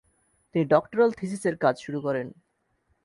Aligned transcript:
তিনি 0.55 0.63
ডক্টরাল 0.65 1.09
থিসিসের 1.11 1.55
কাজ 1.57 1.75
শুরু 1.79 1.99
করেন। 2.01 2.27